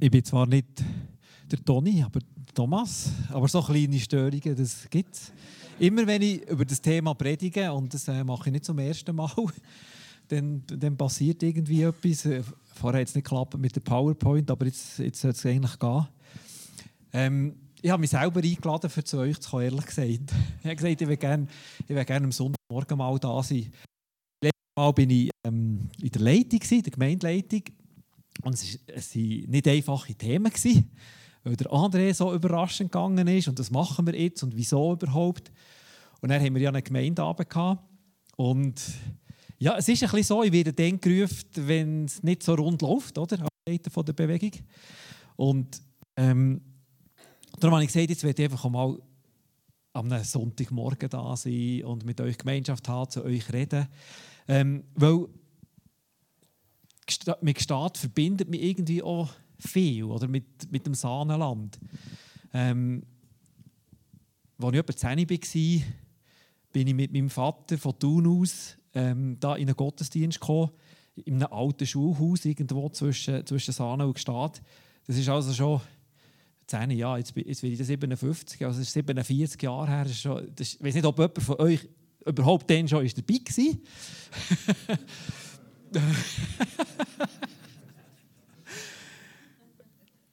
[0.00, 0.82] ich bin zwar nicht
[1.50, 2.20] der Toni, aber
[2.54, 5.32] Thomas, aber so kleine Störungen, das gibt es.
[5.78, 9.14] Immer wenn ich über das Thema predige, und das äh, mache ich nicht zum ersten
[9.14, 9.30] Mal,
[10.28, 12.24] dann, dann passiert irgendwie etwas.
[12.24, 12.42] Äh,
[12.74, 16.08] vorher hat es nicht geklappt mit der PowerPoint, aber jetzt, jetzt sollte es eigentlich gehen.
[17.12, 20.08] Ähm, ich habe mich selber eingeladen, für zu euch zu kommen, ehrlich gesagt.
[20.60, 21.46] Ich habe gesagt, ich will gerne,
[21.88, 23.72] gerne am Sonntagmorgen mal da sein.
[24.42, 27.62] Letztes Mal war ich ähm, in der Leitung, in der Gemeindeleitung.
[28.42, 30.52] Und es waren nicht einfache Themen,
[31.44, 35.50] weil der André so überraschend gegangen ist und das machen wir jetzt und wieso überhaupt.
[36.20, 37.78] Und dann haben wir ja eine Gemeindeabend.
[38.36, 38.80] Und
[39.58, 42.82] ja, es ist ein bisschen so, ich werde dann gerufen, wenn es nicht so rund
[42.82, 43.46] läuft, oder?
[43.68, 44.52] Als von der Bewegung.
[45.36, 45.82] Und
[46.16, 46.60] ähm,
[47.58, 48.98] darum habe ich gesagt, jetzt werde ich einfach mal
[49.92, 53.88] am Sonntagmorgen da sein und mit euch Gemeinschaft haben, zu euch reden.
[54.48, 55.26] Ähm, weil
[57.40, 61.78] mit Staat verbindet mich irgendwie auch viel oder mit, mit dem Sahnenland.
[62.52, 63.02] Ähm,
[64.58, 65.86] als ich etwa 10 war,
[66.72, 70.70] bin ich mit meinem Vater von Thun aus ähm, da in einen Gottesdienst gekommen,
[71.16, 74.60] in einem alten Schulhaus irgendwo zwischen, zwischen Sahne und Gstaad.
[75.06, 75.80] Das ist also schon
[76.66, 80.02] 10 Jahre, jetzt, bin ich 57, also das ist 47 Jahre her.
[80.04, 81.88] Das ist schon, das ich weiß nicht, ob jemand von euch
[82.24, 84.98] überhaupt dann schon ist dabei war.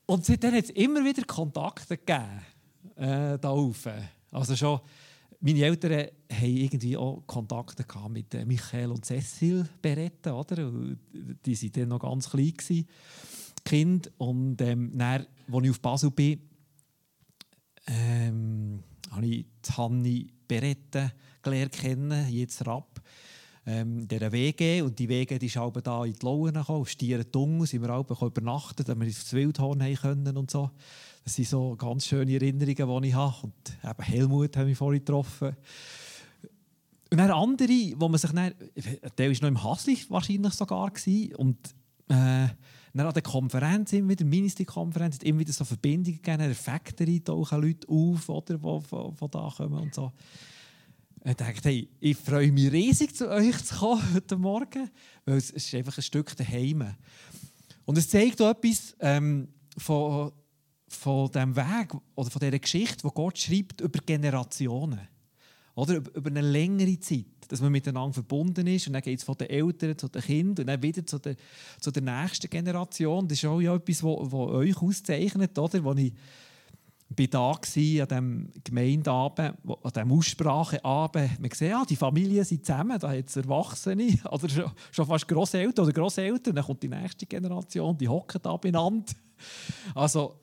[0.05, 2.41] Und seitdem hat es immer wieder Kontakte gegeben,
[2.95, 4.09] äh, da oben.
[4.31, 4.79] Also schon,
[5.41, 10.71] meine Eltern haben irgendwie auch Kontakte gehabt mit äh, Michael und Cecil Beretta, oder?
[11.45, 12.87] Die waren dann noch ganz klein, gewesen,
[13.65, 14.11] Kind.
[14.17, 16.39] Und ähm, dann, als ich auf Basel bin,
[17.87, 22.96] ähm, habe ich Hanni Beretta gelernt kennen, jetzt Rapp
[23.67, 24.81] ähm, dieser WG.
[24.81, 27.93] Und die WG die ist auch da in die Lauen gekommen, auf Stierentung sind wir
[27.93, 30.71] auch übernachtet, damit wir ins Wildhorn haben können und so.
[31.23, 33.35] Das sind so ganz schöne Erinnerungen, die ich habe.
[33.43, 35.55] Und eben Helmut habe ich vorhin getroffen.
[37.11, 38.53] Und dann andere, wo man sich dann,
[39.17, 41.57] der war noch im Hasli wahrscheinlich sogar gewesen, und
[42.09, 42.47] äh,
[42.93, 47.87] dann an der Konferenz, immer wieder, Ministry-Konferenz, immer wieder so Verbindungen gegeben, Factory tauchen Leute
[47.87, 50.11] auf, oder, die von da kommen und so.
[51.29, 54.89] Ich hey, ich freue mich riesig, zu euch zu kommen heute Morgen,
[55.25, 56.95] weil es ist einfach ein Stück daheim.
[57.83, 60.31] Und es zeigt auch etwas ähm, von,
[60.87, 65.01] von dem Weg oder von dieser Geschichte, die Gott schreibt über Generationen.
[65.75, 68.87] Oder über eine längere Zeit, dass man miteinander verbunden ist.
[68.87, 71.35] Und dann geht es von den Eltern zu den Kindern und dann wieder zu der,
[71.81, 73.27] zu der nächsten Generation.
[73.27, 75.83] Das ist auch ja etwas, was euch auszeichnet, oder?
[75.83, 76.13] Wo ich
[77.09, 81.39] war da an diesem Gemeindeabend, an diesem Ausspracheabend.
[81.39, 85.27] Man sieht, ja, die Familien sind zusammen, da hat es Erwachsene, oder schon, schon fast
[85.27, 86.55] Grosseltern oder Grosseltern.
[86.55, 89.13] Dann kommt die nächste Generation, die hocken da beieinander.
[89.95, 90.39] Also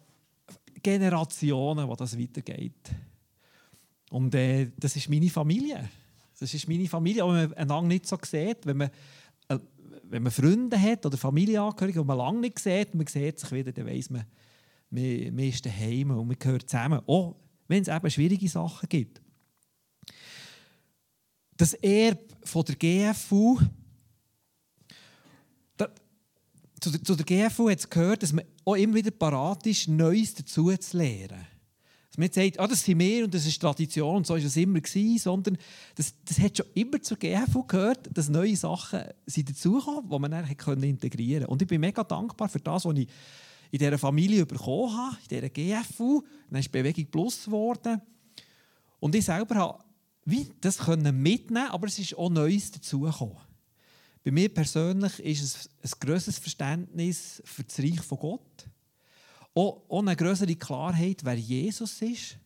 [0.83, 2.91] Generationen, wo das weitergeht.
[4.11, 5.89] Und äh, das ist meine Familie.
[6.39, 8.65] Das ist meine Familie, auch wenn man einander nicht so sieht.
[8.65, 8.91] Wenn man,
[9.49, 9.59] äh,
[10.05, 13.73] wenn man Freunde hat oder Familienangehörige, die man lange nicht sieht, man sieht sich wieder,
[13.73, 14.25] dann weiss man,
[14.95, 17.01] man, man ist daheim und man gehört zusammen.
[17.07, 17.37] Auch
[17.69, 19.21] wenn es eben schwierige Sachen gibt.
[21.57, 23.61] Das Erbe von der GFU,
[25.77, 25.89] da,
[26.81, 29.89] zu, der, zu der GFU hat es gehört, dass man auch immer wieder parat ist,
[29.89, 31.47] Neues dazu zu lernen.
[32.11, 34.45] Dass man nicht sagt, ah, das sind wir und das ist Tradition und so ist
[34.45, 35.59] es immer gewesen, sondern
[35.97, 39.69] das, das hat schon immer zur GFU gehört, dass neue Sachen sind die
[40.19, 41.53] man dann integrieren konnte.
[41.53, 43.09] Und ich bin mega dankbar für das, was ich
[43.75, 46.23] in dieser Familie bekommen habe, in dieser GFU.
[46.49, 48.01] Dann ist Bewegung Plus geworden.
[49.01, 49.85] Und ich selber habe
[50.27, 53.37] wie das mitnehmen, aber es ist auch Neues dazugekommen.
[54.23, 58.69] Bei mir persönlich ist es ein grösseres Verständnis für das Reich von Gott.
[59.57, 62.39] Auch, eine größere Klarheit, wer Jesus ist.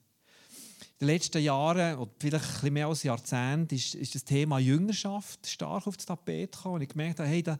[0.98, 4.58] In den letzten Jahren, oder vielleicht ein bisschen mehr als Jahrzehnt, ist, ist das Thema
[4.58, 6.76] Jüngerschaft stark auf das Tapet gekommen.
[6.76, 7.58] Und ich gemerkt habe, hey, da,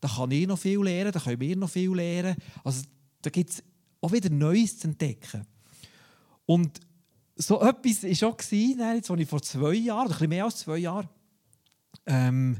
[0.00, 2.36] da kann ich noch viel lernen, da können wir noch viel lernen.
[2.62, 2.82] Also
[3.22, 3.62] da gibt es
[4.00, 5.46] auch wieder Neues zu entdecken.
[6.46, 6.80] Und
[7.36, 10.78] so etwas war auch, gewesen, als ich vor zwei Jahren, ein bisschen mehr als zwei
[10.78, 11.08] Jahren,
[12.06, 12.58] ähm,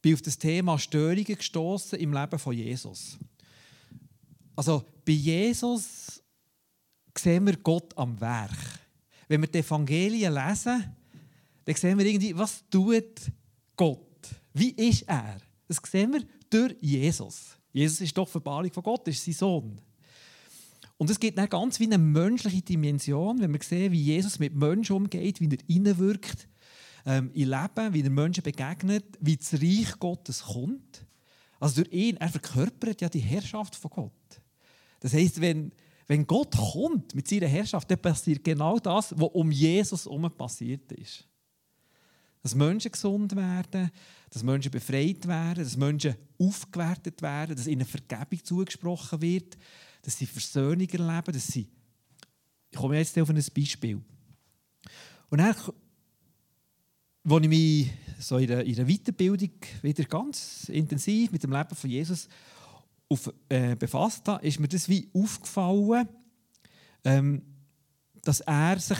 [0.00, 3.18] bin auf das Thema Störungen gestoßen im Leben von Jesus.
[4.56, 6.22] Also bei Jesus
[7.16, 8.56] sehen wir Gott am Werk.
[9.28, 10.96] Wenn wir die Evangelien lesen,
[11.64, 13.30] dann sehen wir irgendwie, was tut
[13.76, 14.28] Gott?
[14.54, 15.38] Wie ist er?
[15.66, 17.56] Das sehen wir durch Jesus.
[17.72, 19.80] Jesus ist die Offenbarung von Gott, ist sein Sohn.
[20.98, 24.54] Und es gibt dann ganz wie eine menschliche Dimension, wenn wir sehen, wie Jesus mit
[24.54, 26.48] Menschen umgeht, wie er hineinwirkt
[27.06, 31.06] ähm, in Leben, wie er Menschen begegnet, wie das Reich Gottes kommt.
[31.60, 34.42] Also durch ihn, er verkörpert ja die Herrschaft von Gott.
[34.98, 35.72] Das heisst, wenn,
[36.08, 40.90] wenn Gott kommt mit seiner Herrschaft, dann passiert genau das, was um Jesus herum passiert
[40.92, 41.28] ist.
[42.42, 43.90] Dass Menschen gesund werden,
[44.30, 49.56] dass Menschen befreit werden, dass Menschen aufgewertet werden, dass ihnen Vergebung zugesprochen wird,
[50.02, 51.68] dass sie Versöhnung erleben, dass sie...
[52.70, 54.00] Ich komme jetzt auf ein Beispiel.
[55.30, 55.72] Und dann, als
[57.24, 59.50] ich mich so in der, Weiterbildung
[59.82, 62.28] wieder ganz intensiv mit dem Leben von Jesus
[63.08, 66.08] auf, äh, befasst habe, ist mir das wie aufgefallen,
[67.04, 67.42] ähm,
[68.22, 68.98] dass er sich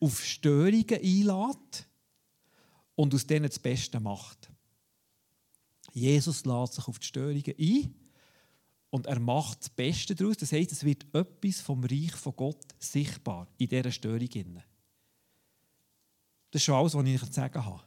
[0.00, 1.86] auf Störungen einlädt
[2.94, 4.50] und aus denen das Beste macht.
[5.92, 7.94] Jesus lädt sich auf die Störungen ein
[8.90, 10.36] und er macht das Beste daraus.
[10.36, 14.28] Das heißt, es wird etwas vom Reich von Gott sichtbar in dieser Störung.
[16.50, 17.84] Das ist schon alles, was ich zu sagen habe.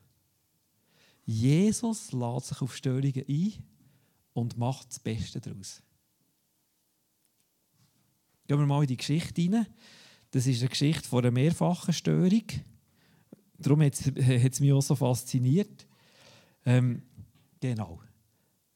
[1.25, 3.53] Jesus lädt sich auf Störungen ein
[4.33, 5.81] und macht das Beste daraus.
[8.47, 9.67] Gehen wir mal in die Geschichte hinein.
[10.31, 12.43] Das ist eine Geschichte von einer mehrfachen Störung.
[13.57, 15.87] Darum hat es mich auch so fasziniert.
[16.65, 17.03] Ähm,
[17.59, 18.01] genau.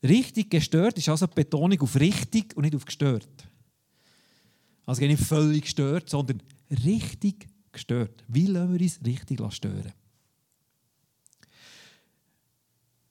[0.07, 3.49] Richtig gestört ist also die Betonung auf richtig und nicht auf gestört.
[4.85, 8.23] Also nicht völlig gestört, sondern richtig gestört.
[8.27, 9.93] Wie lassen wir uns richtig stören?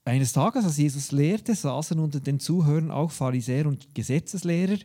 [0.05, 4.77] Eines Tages, als Jesus lehrte, saßen unter den Zuhörern auch Pharisäer und Gesetzeslehrer,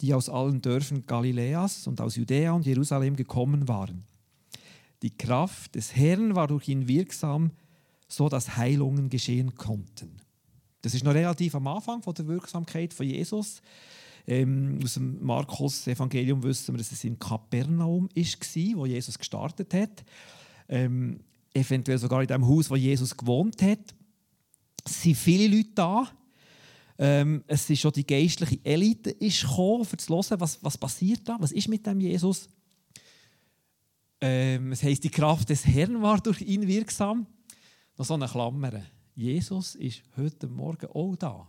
[0.00, 4.04] die aus allen Dörfern Galiläas und aus Judäa und Jerusalem gekommen waren.
[5.02, 7.50] Die Kraft des Herrn war durch ihn wirksam,
[8.08, 10.21] so dass Heilungen geschehen konnten.
[10.82, 13.62] Das ist noch relativ am Anfang von der Wirksamkeit von Jesus.
[14.26, 20.04] Ähm, aus dem Markus-Evangelium wissen wir, dass es in Kapernaum war, wo Jesus gestartet hat.
[20.68, 21.20] Ähm,
[21.54, 23.94] eventuell sogar in dem Haus, wo Jesus gewohnt hat.
[24.84, 26.08] Es sind viele Leute da.
[26.98, 31.28] Ähm, es ist schon die geistliche Elite ist gekommen, um zu hören, was, was passiert
[31.28, 32.48] da, was ist mit dem Jesus.
[34.20, 37.26] Ähm, es heisst, die Kraft des Herrn war durch ihn wirksam.
[37.96, 38.82] Noch so eine Klammer.
[39.14, 41.46] Jesus ist heute Morgen auch da.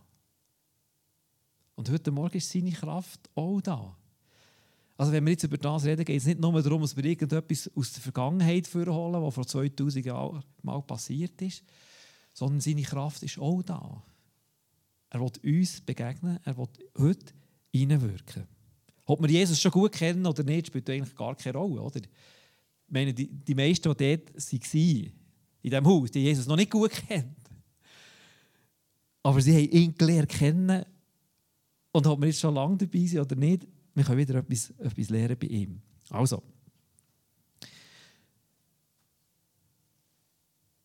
[1.75, 3.98] Und heute Morgen ist seine Kraft auch da.
[4.98, 7.69] Also wenn wir jetzt über das reden, geht es nicht nur darum, dass wir irgendetwas
[7.75, 11.63] aus der Vergangenheit vorholen, was vor 2000 Jahren mal passiert ist,
[12.33, 14.04] sondern seine Kraft ist auch da.
[15.10, 16.68] Er will uns begegnen, er will
[16.98, 17.33] heute
[17.71, 18.48] hineinwirken.
[19.06, 21.81] Ob wir Jesus schon gut kennen oder nicht, spielt eigentlich gar keine Rolle.
[21.81, 22.00] Oder?
[22.00, 22.10] Ich
[22.88, 25.12] meine, die, die meisten, die dort waren,
[25.62, 27.36] in diesem Haus, die Jesus noch nicht gut kennen.
[29.23, 30.85] Aber sie haben ihn gelernt kennen
[31.93, 33.65] und ob wir jetzt schon lange dabei sind oder nicht,
[33.95, 35.81] wir können wieder etwas, etwas lernen bei ihm.
[36.09, 36.43] Also.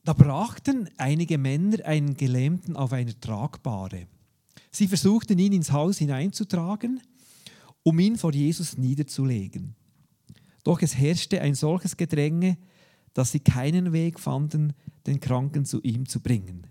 [0.04, 4.06] Da brachten einige Männer einen Gelähmten auf einer Tragbare.
[4.70, 7.02] Sie versuchten ihn ins Haus hineinzutragen,
[7.82, 9.74] um ihn vor Jesus niederzulegen.
[10.64, 12.58] Doch es herrschte ein solches Gedränge,
[13.12, 14.74] dass sie keinen Weg fanden,
[15.06, 16.67] den Kranken zu ihm zu bringen.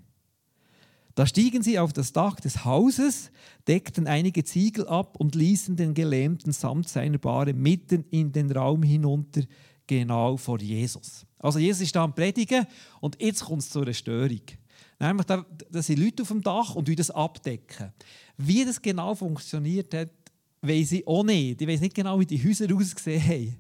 [1.18, 3.32] Da stiegen sie auf das Dach des Hauses,
[3.68, 8.84] deckten einige Ziegel ab und ließen den Gelähmten samt seiner Bahre mitten in den Raum
[8.84, 9.42] hinunter,
[9.88, 11.26] genau vor Jesus.
[11.40, 12.68] Also Jesus ist da am Predigen
[13.02, 14.42] und jetzt kommt es zu einer Störung.
[15.00, 15.44] Nämlich, da,
[15.82, 17.92] sind Leute auf dem Dach und das abdecken.
[18.38, 20.12] Wie das genau funktioniert hat,
[20.62, 21.60] weiß ich auch nicht.
[21.60, 23.56] Ich weiß nicht genau, wie die Häuser ausgesehen haben.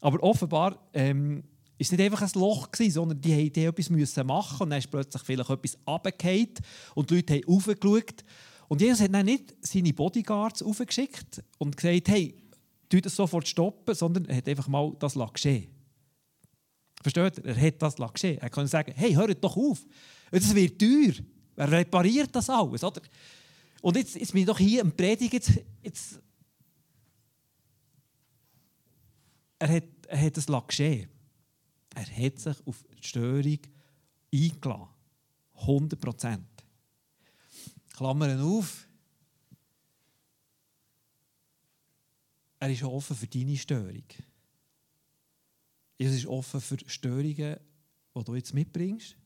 [0.00, 1.42] Aber offenbar ähm,
[1.78, 4.78] es war nicht einfach ein Loch, gewesen, sondern die mussten etwas müssen machen und dann
[4.78, 6.54] ist plötzlich vielleicht etwas runtergefallen
[6.94, 8.24] und die Leute haben raufgeschaut.
[8.68, 12.34] Und Jesus hat dann nicht seine Bodyguards aufgeschickt und gesagt, hey,
[12.88, 15.68] tu das sofort stoppen, sondern er hat einfach mal das geschehen
[17.02, 17.44] Versteht ihr?
[17.44, 19.84] Er hat das geschehen Er kann sagen, hey, hört doch auf,
[20.30, 21.14] das wird teuer.
[21.56, 22.82] Wer repariert das alles?
[22.82, 23.02] Oder?
[23.82, 25.34] Und jetzt, jetzt bin ich doch hier am Predigen.
[25.34, 25.52] Jetzt,
[25.82, 26.20] jetzt,
[29.58, 31.13] er, hat, er hat das geschehen
[31.94, 33.58] er hat sich auf die Störung
[34.32, 34.88] eingeladen.
[35.54, 36.64] 100 Prozent.
[37.92, 38.88] Klammern auf.
[42.58, 44.04] Er ist offen für deine Störung.
[45.98, 47.58] Er ist offen für Störungen,
[48.16, 49.16] die du jetzt mitbringst.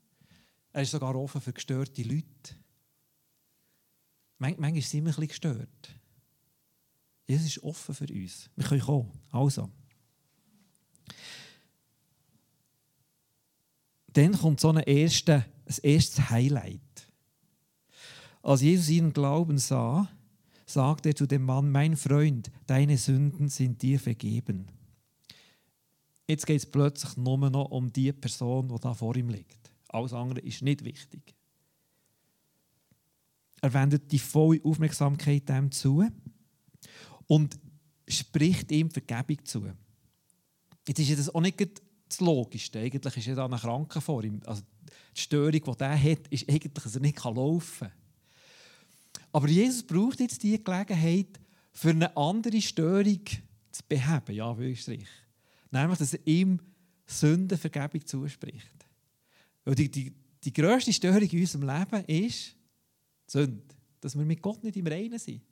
[0.73, 2.57] Er ist sogar offen für gestörte Leute.
[4.39, 5.95] manchmal sind wir ein bisschen gestört.
[7.27, 8.51] Jesus ist offen für uns.
[8.57, 9.13] Wir können kommen.
[9.31, 9.71] Also.
[14.19, 16.81] Dann kommt so ein, erste, ein erstes Highlight.
[18.43, 20.09] Als Jesus ihren Glauben sah,
[20.67, 24.67] sagte er zu dem Mann, mein Freund, deine Sünden sind dir vergeben.
[26.27, 29.71] Jetzt geht es plötzlich nur noch um die Person, die da vor ihm liegt.
[29.89, 31.35] Alles andere ist nicht wichtig.
[33.61, 36.05] Er wendet die volle Aufmerksamkeit dem zu.
[37.27, 37.59] Und
[38.09, 39.71] spricht ihm Vergebung zu.
[40.87, 41.59] Jetzt ist das auch nicht
[42.09, 42.81] das Logischste.
[42.81, 44.41] Eigentlich ist er da ein Kranken vor ihm.
[44.47, 44.63] Also
[45.17, 47.93] die Störung, die er hat, ist eigentlich, dass er nicht laufen kann.
[49.33, 51.39] Aber Jesus braucht jetzt diese Gelegenheit,
[51.73, 53.25] für eine andere Störung
[53.71, 55.07] zu beheben, ja, Anführungsstrich.
[55.71, 56.59] Nämlich, dass er ihm
[57.07, 58.87] Sündenvergebung zuspricht.
[59.65, 60.13] Weil die, die,
[60.43, 62.57] die grösste Störung in unserem Leben ist
[63.27, 63.63] die Sünde.
[64.01, 65.43] Dass wir mit Gott nicht im Reinen sind.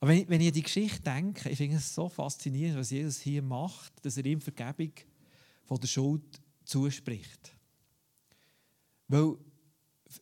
[0.00, 2.90] Aber wenn ich, wenn ich an die Geschichte denke, ich finde es so faszinierend, was
[2.90, 4.92] Jesus hier macht, dass er ihm Vergebung
[5.64, 7.56] von der Schuld zuspricht.
[9.08, 9.36] Weil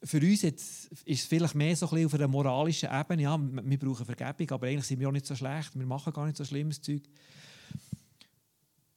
[0.02, 4.06] für uns jetzt ist es vielleicht mehr so auf einer moralischen Ebene, ja, wir brauchen
[4.06, 6.80] Vergebung, aber eigentlich sind wir auch nicht so schlecht, wir machen gar nicht so schlimmes
[6.80, 7.02] Zeug.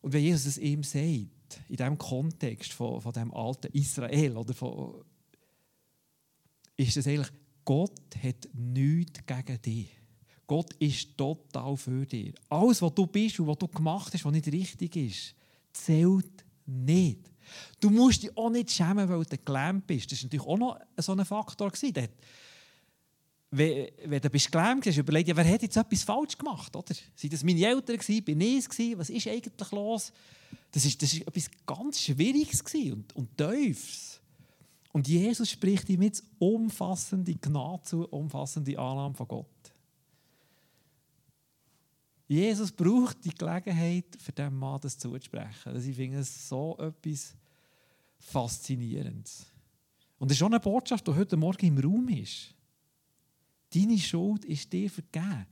[0.02, 4.54] Und wenn Jesus es ihm sagt, in diesem Kontext von, von dem alten Israel, oder
[4.54, 5.04] von,
[6.78, 7.32] ist es eigentlich,
[7.66, 9.97] Gott hat nichts gegen dich.
[10.48, 12.34] Gott ist total für dich.
[12.50, 15.36] Alles, was du bist und was du gemacht hast, was nicht richtig ist,
[15.74, 17.20] zählt nicht.
[17.80, 20.12] Du musst dich auch nicht schämen, weil du gelähmt bist.
[20.12, 21.72] Das war natürlich auch noch so ein Faktor.
[23.50, 26.76] Wenn, wenn du bist gelähmt hast, überleg dir, wer hat jetzt etwas falsch gemacht?
[26.76, 26.96] Oder?
[27.16, 27.98] Sind das meine Eltern?
[27.98, 28.24] Gewesen?
[28.24, 28.98] Bin ich es?
[28.98, 30.12] Was ist eigentlich los?
[30.72, 34.20] Das war das ist etwas ganz Schwieriges und, und Tiefes.
[34.92, 39.46] Und Jesus spricht ihm jetzt umfassende Gnade zu, umfassende Annahme von Gott.
[42.28, 45.72] Jesus braucht die Gelegenheit, für diesen Mann das zuzusprechen.
[45.74, 47.36] Also ich finde es so etwas
[48.20, 49.46] Faszinierendes.
[50.20, 52.54] Und es ist schon eine Botschaft, die heute Morgen im Raum ist.
[53.74, 55.46] Deine Schuld ist dir vergeben.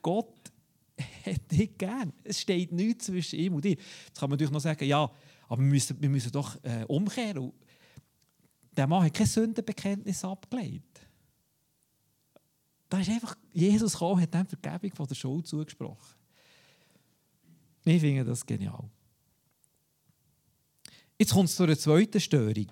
[0.00, 0.52] Gott
[1.26, 2.12] hat dich gern.
[2.24, 3.76] Es steht nichts zwischen ihm und dir.
[3.76, 5.10] Jetzt kann man natürlich noch sagen, ja,
[5.48, 7.52] aber wir müssen, wir müssen doch äh, umkehren.
[8.74, 11.00] Der Mann hat kein Sündenbekenntnis abgelegt.
[12.88, 16.21] Da ist einfach Jesus gekommen, hat ihm Vergebung von der Schuld zugesprochen.
[17.84, 18.88] Ich finde das genial.
[21.18, 22.68] Jetzt kommt es zu einer zweiten Störung.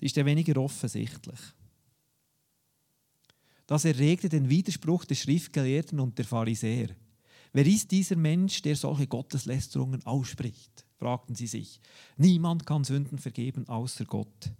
[0.00, 1.38] Die ist dann weniger offensichtlich.
[3.66, 6.88] Das erregte den Widerspruch des Schriftgelehrten und der Pharisäer.
[7.52, 10.86] Wer ist dieser Mensch, der solche Gotteslästerungen ausspricht?
[10.98, 11.80] fragten sie sich.
[12.16, 14.50] Niemand kann Sünden vergeben außer Gott.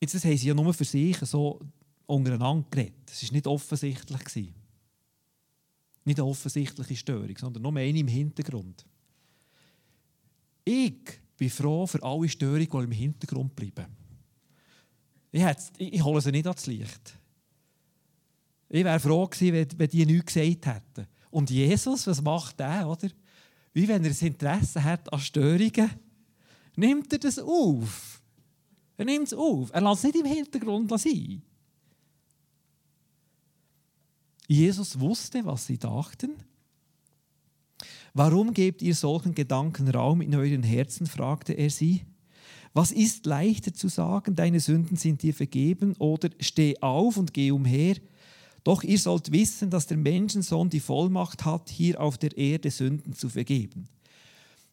[0.00, 1.60] Jetzt das haben sie ja nur für sich so
[2.06, 3.10] untereinander geredet.
[3.10, 4.52] Es war nicht offensichtlich.
[6.04, 8.84] Nicht eine offensichtliche Störung, sondern nur eine im Hintergrund.
[10.64, 13.86] Ich bin froh für alle Störungen, die im Hintergrund bleiben.
[15.30, 15.42] Ich,
[15.78, 17.18] ich, ich hole sie nicht ans Licht.
[18.68, 21.06] Ich wäre froh gewesen, wenn, wenn die nichts gesagt hätten.
[21.30, 23.08] Und Jesus, was macht er, oder?
[23.72, 25.90] Wie wenn er ein Interesse hat an Störungen,
[26.76, 28.22] nimmt er das auf.
[28.96, 29.70] Er nimmt es auf.
[29.72, 31.42] Er lässt es nicht im Hintergrund sein.
[34.52, 36.32] Jesus wusste, was sie dachten.
[38.12, 41.06] Warum gebt ihr solchen Gedanken Raum in euren Herzen?
[41.06, 42.02] fragte er sie.
[42.74, 47.50] Was ist leichter zu sagen, deine Sünden sind dir vergeben oder steh auf und geh
[47.50, 47.96] umher?
[48.62, 53.14] Doch ihr sollt wissen, dass der Menschensohn die Vollmacht hat, hier auf der Erde Sünden
[53.14, 53.88] zu vergeben.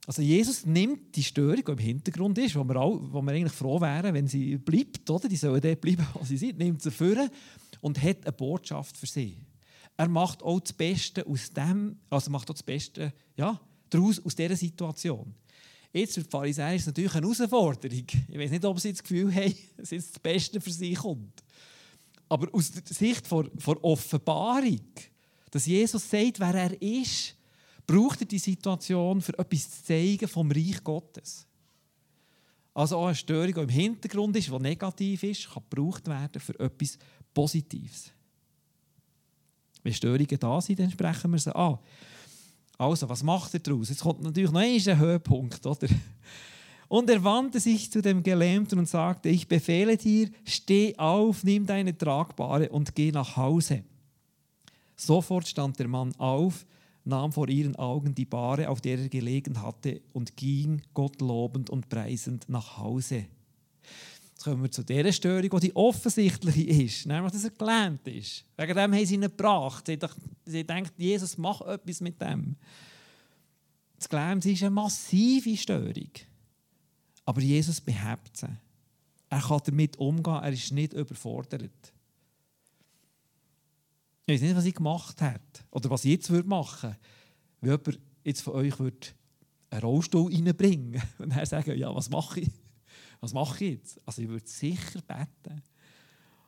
[0.06, 3.54] Also Jesus nimmt die Störung, die im Hintergrund ist, wo wir, auch, wo wir eigentlich
[3.54, 5.30] froh wären, wenn sie bleibt, oder?
[5.30, 7.16] Die sollen dort bleiben, wo sie sind, nimmt sie vor
[7.80, 9.38] und hat eine Botschaft für sie
[10.00, 14.34] er macht auch das Beste aus dem, also macht auch das Beste ja, daraus aus
[14.34, 15.36] dieser Situation.
[15.92, 18.06] Jetzt für die Pharisäer ist es natürlich eine Herausforderung.
[18.30, 21.44] Ich weiß nicht, ob sie das Gefühl haben, dass jetzt das Beste für sie kommt.
[22.30, 24.88] Aber aus der Sicht von, von Offenbarung,
[25.52, 27.36] dass Jesus sagt, wer er ist,
[27.86, 31.46] braucht er die Situation, für etwas zu zeigen vom Reich Gottes.
[32.74, 36.58] Also auch eine Störung, die im Hintergrund ist, die negativ ist, kann gebraucht werden für
[36.58, 36.98] etwas
[37.34, 38.14] Positives.
[39.84, 41.80] Wenn Störungen da sind, dann sprechen wir sie an.
[42.78, 43.90] Also, was macht er daraus?
[43.90, 45.88] Jetzt kommt natürlich noch ein Höhepunkt, oder?
[46.88, 51.66] Und er wandte sich zu dem Gelähmten und sagte, ich befehle dir, steh auf, nimm
[51.66, 53.84] deine Tragbare und geh nach Hause.
[54.96, 56.66] Sofort stand der Mann auf,
[57.04, 61.70] nahm vor ihren Augen die Bahre, auf der er gelegen hatte, und ging Gott lobend
[61.70, 63.26] und preisend nach Hause.
[64.40, 68.46] Jetzt kommen wir zu dieser Störung, die offensichtliche ist, nämlich, dass er gelähmt ist.
[68.56, 69.86] Wegen dem haben sie ihn gebracht.
[70.46, 72.56] Sie, denken, Jesus, mach etwas mit dem.
[73.98, 76.12] Das Gelähmt ist eine massive Störung.
[77.26, 78.48] Aber Jesus behebt sie.
[79.30, 81.94] Er kann damit umgehen, er ist nicht überfordert.
[84.26, 86.96] Ich weiß nicht, was ich gemacht hat oder was ich jetzt machen
[87.60, 87.82] würde.
[87.84, 92.50] Wenn jemand jetzt von euch einen Rollstuhl reinbringen und er sagen, ja, was mache ich?
[93.20, 94.02] Was mache ich jetzt?
[94.06, 95.62] Also ich würde sicher beten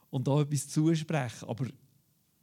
[0.10, 1.66] und da etwas zusprechen, aber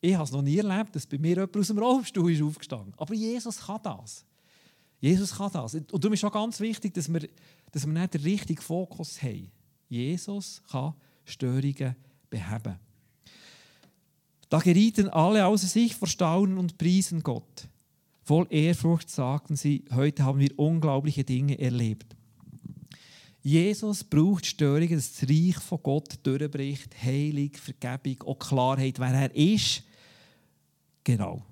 [0.01, 2.95] Ich habe es noch nie erlebt, dass bei mir jemand aus dem Rollstuhl ist aufgestanden
[2.97, 4.25] Aber Jesus kann das.
[5.01, 5.75] Jesus kann das.
[5.75, 7.29] Und darum ist auch ganz wichtig, dass wir,
[7.73, 9.51] dass wir nicht den richtigen Fokus haben.
[9.89, 10.95] Jesus kann
[11.25, 11.97] Störungen
[12.31, 12.79] beheben.
[14.49, 17.69] Da gerieten alle außer sich vor Staunen und priesen Gott.
[18.23, 22.18] Voll Ehrfurcht sagten sie, heute haben wir unglaubliche Dinge erlebt.
[23.49, 29.35] Jesus braucht Störungen, dass das Reich von Gott durchbricht, Heilung, Vergebung, auch Klarheit, wer er
[29.35, 29.85] ist.
[31.03, 31.43] Genau.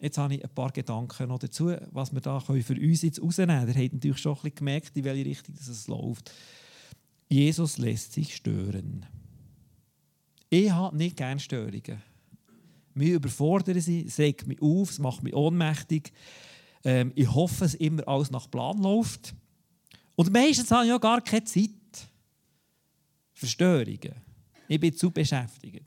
[0.00, 3.60] Jetzt habe ich ein paar Gedanken noch dazu, was wir da für uns jetzt rausnehmen
[3.60, 3.78] können.
[3.78, 6.32] Ihr habt natürlich schon ein bisschen gemerkt, in welche Richtung es läuft.
[7.28, 9.06] Jesus lässt sich stören.
[10.50, 12.02] Ich habe nicht gerne Störungen.
[12.94, 16.12] Mich überfordern sie, es regt mich auf, es macht mich ohnmächtig.
[16.82, 19.36] Ähm, ich hoffe, dass immer alles nach Plan läuft.
[20.16, 21.70] Und meistens habe ich ja gar keine Zeit
[23.34, 24.14] für Störungen.
[24.66, 25.84] Ich bin zu beschäftigt.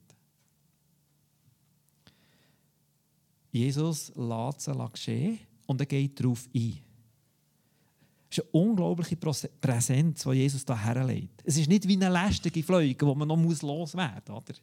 [3.51, 6.79] Jesus lässt sie geschehen und er geht darauf ein.
[8.29, 11.41] Es ist eine unglaubliche Präsenz, die Jesus da herlegt.
[11.43, 14.43] Es ist nicht wie eine lästige Fleuge, die man noch loswerden muss.
[14.43, 14.59] Oder?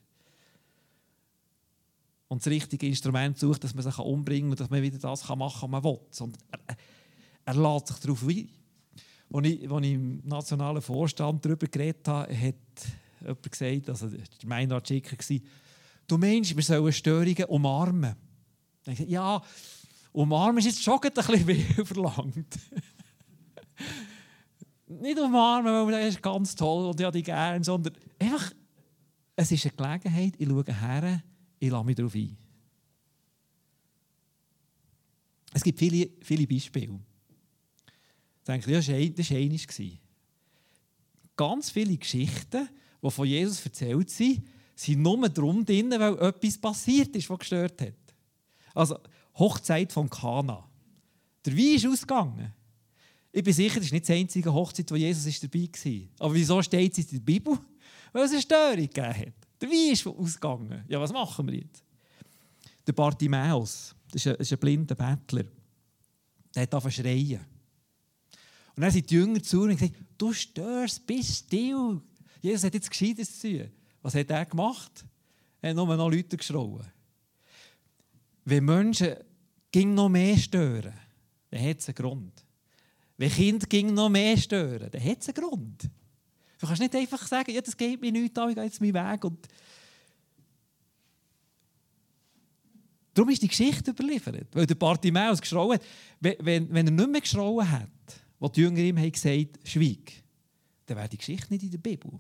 [2.28, 5.28] Und das richtige Instrument sucht, dass man sich umbringen kann und dass man wieder das
[5.28, 5.98] machen kann, was man will.
[6.20, 6.76] Und er,
[7.44, 8.48] er lässt sich darauf ein.
[9.32, 12.54] Als ich, als ich im nationalen Vorstand darüber geredet habe, hat
[13.20, 15.16] jemand gesagt, also der Meinrad Schicker,
[16.06, 18.14] du meinst, wir sollen Störungen umarmen.
[18.86, 19.42] Ich dachte, ja,
[20.12, 22.58] umarmen ist jetzt schon ein bisschen viel verlangt.
[24.88, 28.52] Nicht umarmen, weil das ist ganz toll und ich habe dich gerne, sondern einfach,
[29.34, 31.22] es ist eine Gelegenheit, ich schaue her,
[31.58, 32.36] ich lasse mich darauf ein.
[35.52, 37.00] Es gibt viele, viele Beispiele.
[38.46, 39.66] Ich denke, das war eines.
[41.34, 42.68] Ganz viele Geschichten,
[43.02, 47.82] die von Jesus erzählt sind, sind nur darum drin, weil etwas passiert ist, was gestört
[47.82, 48.14] hat.
[48.72, 49.00] Also,
[49.34, 50.64] Hochzeit von Kana.
[51.44, 52.52] Der Wein ist ausgegangen.
[53.32, 56.08] Ich bin sicher, das ist nicht die einzige Hochzeit, wo Jesus dabei war.
[56.20, 57.58] Aber wieso steht es in der Bibel?
[58.12, 59.34] Weil es eine Störung gegeben hat.
[59.60, 60.84] Der Wein ist ausgegangen.
[60.86, 61.82] Ja, was machen wir jetzt?
[62.86, 63.60] Der ein,
[64.12, 65.46] das ist ein blinder Bettler,
[66.54, 67.55] der hat angefangen schreien.
[68.76, 72.00] Und dann sind die Jünger zu und gesagt, du störst, bist still.
[72.42, 73.70] Jesus hat jetzt Gescheites zu tun.
[74.02, 75.04] Was hat er gemacht?
[75.62, 76.84] Er hat nur noch Leute geschrauen.
[78.44, 79.16] Wenn Menschen
[79.72, 80.92] ging noch mehr stören,
[81.50, 82.44] dann hat es einen Grund.
[83.16, 85.90] Wenn Kinder ging noch mehr stören, dann hat es einen Grund.
[86.58, 88.94] Du kannst nicht einfach sagen, ja, das geht mir nicht an, ich gehe jetzt meinen
[88.94, 89.24] Weg.
[89.24, 89.48] Und
[93.14, 94.48] Darum ist die Geschichte überliefert.
[94.52, 95.82] Weil der Bartimäus geschrauen hat.
[96.20, 97.88] Wenn, wenn er nicht mehr geschrauen hat,
[98.38, 100.12] was die Jünger ihm gesagt schweig,
[100.86, 102.12] dann wäre die Geschichte nicht in der Bibel.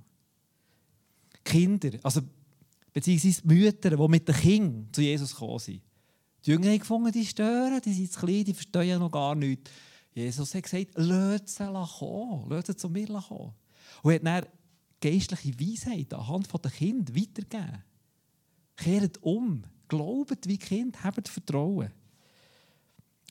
[1.44, 2.22] Kinder, also
[2.92, 5.82] beziehungsweise Mütter, die mit den Kindern zu Jesus gekommen sind.
[6.44, 9.34] Die Jünger haben gefunden, die stören, die sind zu klein, die verstehen ja noch gar
[9.34, 9.70] nichts.
[10.14, 11.64] Jesus hat gesagt, lasst sie
[11.98, 13.52] kommen, lasst sie zu mir kommen.
[14.02, 14.46] Und hat dann
[15.00, 17.82] geistliche Weisheit anhand der Kinder weitergegeben.
[18.76, 21.90] Kehrt um, glaubt wie Kind, habt Vertrauen.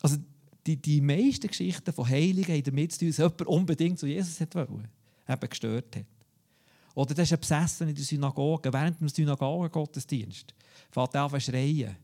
[0.01, 0.17] Also
[0.65, 4.39] die, die meisten Geschichten von Heiligen haben damit zu tun, dass jemand unbedingt zu Jesus
[4.39, 4.89] wollte,
[5.27, 6.05] eben gestört hat.
[6.95, 10.55] Oder das ist ein Besessen in der Synagoge, während dem Synagogen-Gottesdienst.
[10.91, 11.95] Fährt an zu schreien.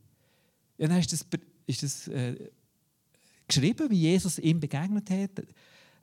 [0.77, 1.25] Ja, dann ist das,
[1.65, 2.51] ist das äh,
[3.47, 5.39] geschrieben, wie Jesus ihm begegnet hat,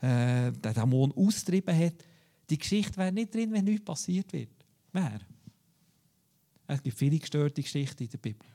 [0.00, 2.04] äh, den Dämon austrieben hat.
[2.48, 4.48] Die Geschichte wäre nicht drin, wenn nichts passiert wird.
[4.92, 5.20] Wer?
[6.66, 8.46] Es gibt viele gestörte Geschichten in der Bibel.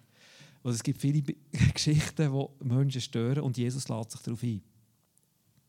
[0.64, 1.22] Und es gibt viele
[1.74, 4.62] Geschichten, die Menschen stören und Jesus lädt sich darauf ein.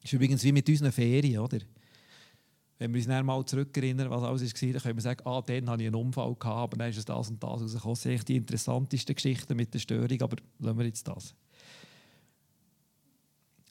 [0.01, 1.59] Das ist übrigens wie mit unseren Ferien, oder?
[2.79, 5.71] Wenn wir uns dann mal zurückerinnern, was alles war, dann können wir sagen, ah, dann
[5.71, 7.95] hatte ich einen Unfall, gehabt, aber dann ist es das und das rausgekommen.
[7.95, 11.35] Das sind die interessantesten Geschichten mit der Störung, aber lassen wir jetzt das.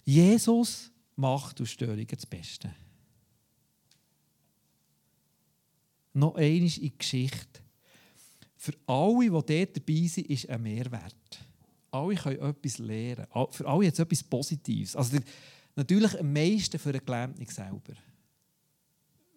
[0.05, 2.73] Jesus macht aus Störungen das Beste.
[6.13, 7.62] Noch einmal in die Geschichte.
[8.63, 11.45] Für alle, die dort dabei sind, ist ein Mehrwert.
[11.91, 13.27] Alle können etwas lernen.
[13.51, 14.95] Für alle es etwas Positives.
[14.95, 15.17] Also
[15.75, 17.93] natürlich am meisten für den Gelähmten selber.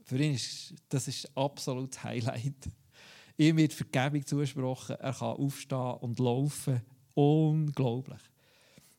[0.05, 2.71] Für ihn ist das ist absolutes Highlight.
[3.37, 6.81] Ihm wird Vergebung zugesprochen, er kann aufstehen und laufen.
[7.15, 8.21] Unglaublich.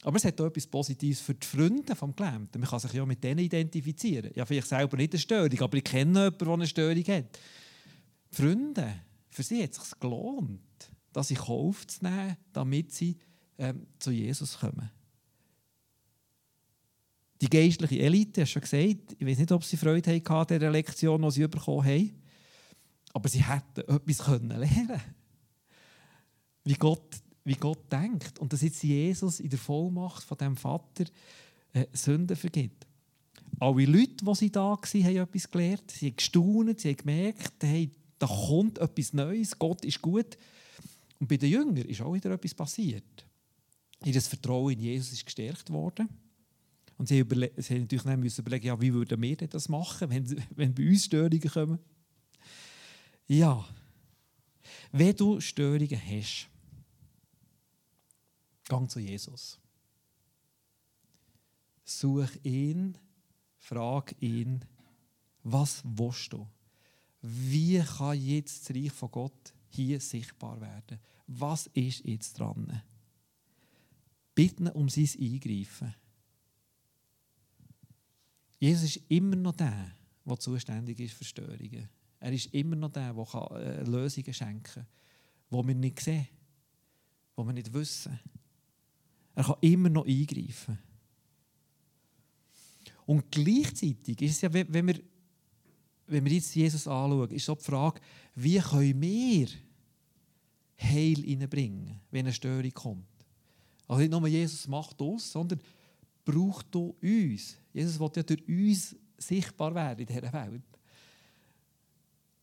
[0.03, 2.59] Aber es hat auch etwas Positives für die Freunde des Gelähmten.
[2.59, 4.31] Man kann sich ja mit denen identifizieren.
[4.35, 7.39] Ja, vielleicht selber nicht eine Störung, aber ich kenne jemanden, der eine Störung hat.
[8.29, 9.06] Freunde,
[9.37, 13.15] für sie hat es sich gelohnt, das in Kauf zu nehmen, damit sie
[13.59, 14.89] ähm, zu Jesus kommen.
[17.39, 20.71] Die geistliche Elite, hast schon gesagt, ich weiß nicht, ob sie Freude hatten an dieser
[20.71, 22.19] Lektion, die sie bekommen haben,
[23.13, 25.01] aber sie hätten etwas lernen können.
[26.63, 31.05] wie Gott, wie Gott denkt und dass jetzt Jesus in der Vollmacht von dem Vater
[31.73, 32.87] äh, Sünden vergibt.
[33.59, 35.91] Alle Leute, die sie da waren, haben etwas gelernt.
[35.91, 40.37] Sie haben gestaunt, sie haben gemerkt, hey, da kommt etwas Neues, Gott ist gut.
[41.19, 43.25] Und bei den Jüngern ist auch wieder etwas passiert.
[44.05, 46.07] Ihr Vertrauen in Jesus ist gestärkt worden.
[46.97, 47.23] Und sie,
[47.57, 50.87] sie haben natürlich dann müssen überlegen, ja, wie würden wir das machen, wenn, wenn bei
[50.87, 51.79] uns Störungen kommen.
[53.27, 53.67] Ja,
[54.91, 56.47] wenn du Störungen hast,
[58.67, 59.59] gang zu Jesus.
[61.83, 62.97] Such ihn,
[63.57, 64.65] frag ihn,
[65.43, 66.47] was willst du?
[67.29, 70.99] Wie kann jetzt das Reich von Gott hier sichtbar werden?
[71.27, 72.81] Was ist jetzt dran?
[74.33, 75.93] Bitte um sein Eingreifen.
[78.59, 79.91] Jesus ist immer noch der,
[80.25, 81.89] der zuständig ist für Störungen.
[82.19, 84.87] Er ist immer noch der, der äh, Lösungen schenken kann,
[85.51, 86.27] die wir nicht sehen,
[87.37, 88.19] die wir nicht wissen.
[89.35, 90.79] Er kann immer noch eingreifen.
[93.05, 94.99] Und gleichzeitig ist es ja, wenn wir,
[96.07, 97.99] wenn wir jetzt Jesus anschauen, ist so die Frage,
[98.35, 99.47] wie können wir
[100.79, 103.05] Heil hineinbringen, wenn eine Störung kommt.
[103.87, 105.59] Also nicht nur Jesus macht uns, sondern
[106.23, 107.57] braucht du uns.
[107.73, 110.63] Jesus will ja durch uns sichtbar werden in dieser Welt.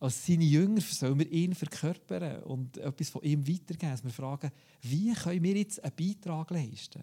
[0.00, 4.04] Als seine Jünger sollen wir ihn verkörpern und etwas von ihm weitergeben.
[4.04, 4.50] Wir fragen,
[4.82, 7.02] wie können wir jetzt einen Beitrag leisten,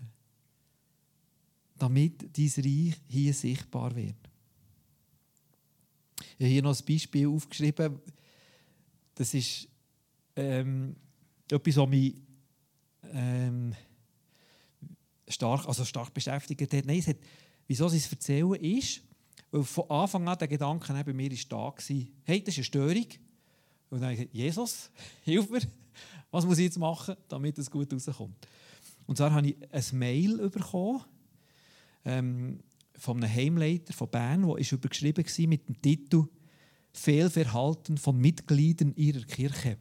[1.77, 4.30] damit dieses Reich hier sichtbar wird.
[6.37, 7.99] Ich habe hier noch ein Beispiel aufgeschrieben.
[9.15, 9.67] Das ist
[10.35, 10.95] ähm,
[11.49, 12.15] etwas, was mich
[13.13, 13.75] ähm,
[15.27, 16.85] stark, also stark beschäftigt hat.
[16.85, 17.17] Nein, es hat,
[17.67, 19.01] wieso es erzählen, ist,
[19.51, 21.83] weil von Anfang an der Gedanke bei mir war da,
[22.23, 23.05] hey, das ist eine Störung.
[23.89, 24.91] Und dann habe ich gesagt, Jesus,
[25.23, 25.61] hilf mir,
[26.31, 28.47] was muss ich jetzt machen, damit es gut rauskommt.
[29.05, 31.03] Und zwar habe ich ein Mail bekommen
[32.05, 32.59] ähm,
[33.01, 36.27] von einem Heimleiter von Bern, der übergeschrieben war mit dem Titel
[36.93, 39.77] Fehlverhalten von Mitgliedern ihrer Kirche.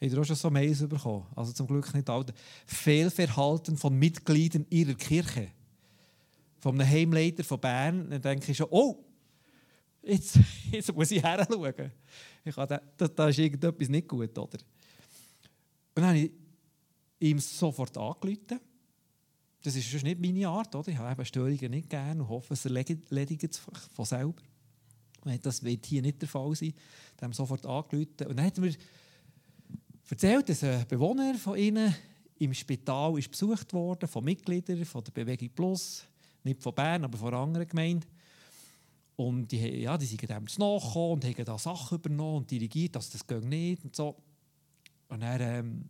[0.00, 1.26] Habt ihr auch schon so Mails bekommen?
[1.34, 2.32] Also zum Glück nicht alle.
[2.66, 5.48] Fehlverhalten von Mitgliedern ihrer Kirche.
[6.60, 8.10] Von einem Heimleiter von Bern.
[8.10, 9.04] Dann denke ich schon, oh,
[10.02, 10.38] jetzt,
[10.70, 11.90] jetzt muss ich her schauen.
[12.44, 14.58] Ich habe, da, da ist irgendetwas nicht gut, oder?
[15.96, 16.30] Und dann habe ich
[17.18, 18.60] ihm sofort angerufen.
[19.64, 20.88] Das ist nicht meine Art, oder?
[20.88, 23.62] Ich habe Störungen nicht gerne und hoffe, es erledigt es
[23.94, 24.34] von selber.
[25.42, 26.74] Das wird hier nicht der Fall sein.
[27.16, 28.26] Dann haben sofort angerufen.
[28.28, 28.74] Und dann hat mir
[30.10, 31.94] erzählt, dass ein Bewohner von ihnen
[32.38, 36.04] im Spital ist besucht wurde von Mitgliedern von der Bewegung Plus,
[36.42, 38.06] nicht von Bern, aber von anderen Gemeinde.
[39.16, 42.96] Und die, ja, die sind dem zu nachgekommen und haben da Sachen übernommen und dirigiert,
[42.96, 44.14] dass das geht nicht und so.
[45.08, 45.88] Und dann ähm,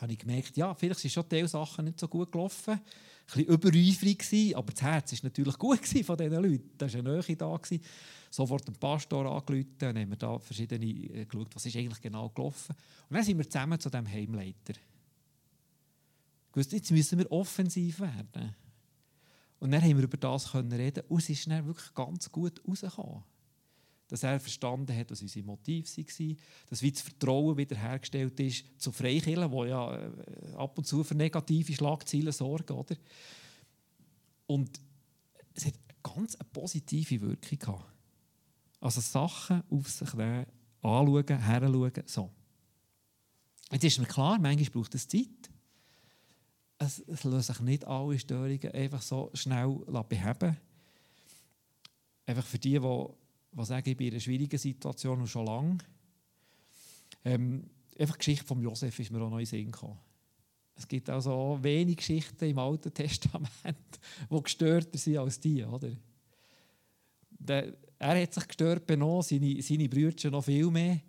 [0.00, 2.74] habe ich gemerkt, ja, vielleicht sind schon diese Sachen nicht so gut gelaufen.
[2.74, 2.80] Ein
[3.26, 6.70] bisschen übereifrig aber das Herz war natürlich gut von diesen Leuten.
[6.78, 7.56] Da war eine Nähe da.
[7.56, 7.82] Gewesen
[8.30, 12.28] sofort den Pastor angerufen und haben wir da verschiedene äh, geschaut, was ist eigentlich genau
[12.28, 12.74] gelaufen.
[13.08, 14.74] Und dann sind wir zusammen zu dem Heimleiter.
[16.52, 18.54] Gewusst, jetzt müssen wir offensiv werden.
[19.60, 22.60] Und dann haben wir über das können reden und es ist dann wirklich ganz gut
[22.66, 23.24] rausgekommen.
[24.08, 26.36] Dass er verstanden hat, was unsere Motive waren,
[26.70, 30.10] dass wie das Vertrauen wiederhergestellt ist zu Freikirchen, die ja äh,
[30.56, 32.72] ab und zu für negative Schlagzeilen sorgen.
[32.72, 32.96] Oder?
[34.46, 34.80] Und
[35.54, 37.94] es hat eine ganz positive Wirkung gehabt.
[38.80, 40.46] Also Sachen auf sich nehmen,
[40.80, 42.30] anschauen, heranschauen, so.
[43.70, 45.50] Jetzt ist mir klar, manchmal braucht es Zeit.
[46.78, 50.56] Es, es lassen sich nicht alle Störungen einfach so schnell beheben.
[52.24, 53.06] Einfach für die, die,
[53.52, 55.78] die sagen, ich in einer schwierigen Situation und schon lange.
[57.24, 59.98] Ähm, einfach die Geschichte von Josef ist mir auch noch in den Sinn gekommen.
[60.74, 63.50] Es gibt also wenige Geschichten im Alten Testament,
[64.30, 65.64] die gestörter sind als die.
[65.64, 65.90] Oder?
[67.30, 71.00] Der, er hat sich gestört benommen, seine, seine Brüder noch viel mehr.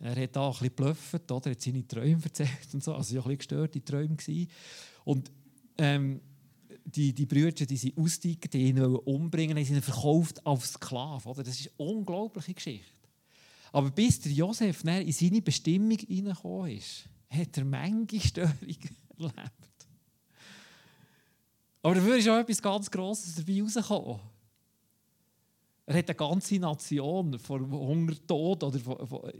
[0.00, 1.50] Er hat da ein bisschen geblufft, oder?
[1.50, 2.94] hat seine Träume erzählt und so.
[2.94, 4.16] Also, ja, ein bisschen gestörte Träume.
[4.16, 4.48] Gewesen.
[5.04, 5.30] Und
[5.76, 6.20] ähm,
[6.94, 11.28] die, die Brüder, die sind ausgestiegen, die ihn umbringen, die sind verkauft als Sklave.
[11.28, 11.42] Oder?
[11.42, 12.86] Das ist eine unglaubliche Geschichte.
[13.72, 19.86] Aber bis der Josef in seine Bestimmung hineingekommen ist, hat er Menge Störungen erlebt.
[21.82, 24.20] Aber dafür ist auch etwas ganz Grosses dabei rausgekommen.
[25.86, 29.32] Er hat eine ganze Nation vor Hunger, Tod oder von, von,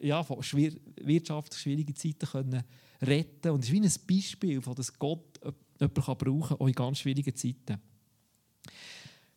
[0.00, 2.64] ja, von wirtschaftlich schwierigen Zeiten können
[3.02, 5.38] retten Und es ist wie ein Beispiel, von das Gott
[5.82, 7.80] jemanden kann brauchen kann, auch in ganz schwierigen Zeiten.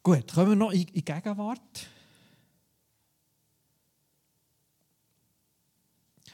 [0.03, 1.88] Gut, kommen wir noch in die Gegenwart.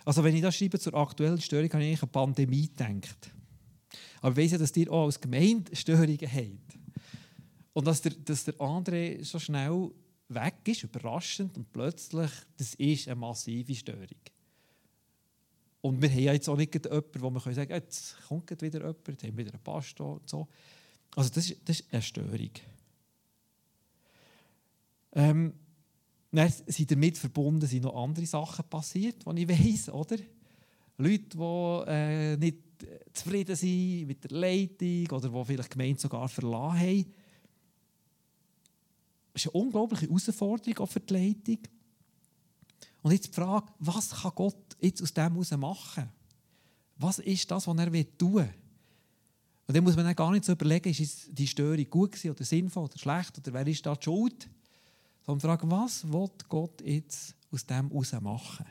[0.04, 3.32] Also wenn ich das schreibe zur aktuellen Störung, habe ich eigentlich an Pandemie gedacht.
[4.21, 6.80] Aber ich weiss ja, dass ihr auch als Gemeinde Störungen habt.
[7.74, 9.91] Und dass der, dass der andere so schnell
[10.28, 14.08] weg ist, überraschend, und plötzlich, das ist eine massive Störung.
[15.82, 19.08] Und wir haben jetzt auch nicht jemanden, wo wir sagen können, jetzt kommt wieder jemand,
[19.08, 20.48] jetzt haben wir wieder einen Pastor und so.
[21.15, 22.52] Also das ist, das ist eine Störung.
[25.13, 25.54] Ähm,
[26.32, 30.17] dann sind damit verbunden sind noch andere Sachen passiert, die ich weiss, oder?
[30.98, 32.58] Leute, die äh, nicht
[33.12, 37.13] zufrieden sind mit der Leitung oder die vielleicht die Gemeinde sogar verlassen haben.
[39.34, 41.60] Das ist eine unglaubliche Herausforderung auch für die Leitung.
[43.02, 46.10] Und jetzt die Frage, was kann Gott jetzt aus dem heraus machen?
[46.98, 48.54] Was ist das, was er tun will?
[49.68, 52.84] Und dann muss man dann gar nicht so überlegen, ist die Störung gut oder sinnvoll
[52.84, 54.50] oder schlecht oder wer ist da die schuld?
[55.26, 58.66] Sondern fragen, was will Gott jetzt aus dem heraus machen?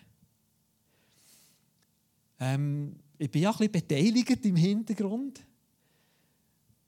[2.38, 5.40] Ähm, ich bin ja ein bisschen beteiligt im Hintergrund.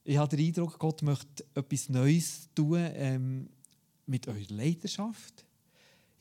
[0.04, 3.48] Ich habe den Eindruck, Gott möchte etwas Neues tun ähm,
[4.06, 5.44] mit eurer Leidenschaft.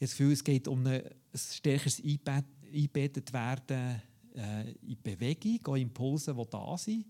[0.02, 1.04] Das Gefühl, es geht um ein
[1.36, 4.02] stärkeres eingebettet werden
[4.36, 7.06] äh, in Bewegung, auch Impulse, die da sind.